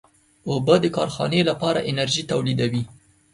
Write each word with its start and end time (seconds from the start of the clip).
اوبه 0.49 0.75
د 0.81 0.85
کارخانې 0.95 1.41
لپاره 1.49 1.85
انرژي 1.91 2.23
تولیدوي. 2.31 2.83